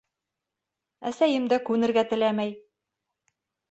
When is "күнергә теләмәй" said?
1.71-2.61